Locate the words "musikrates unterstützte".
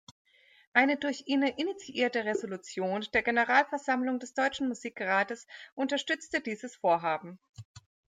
4.67-6.41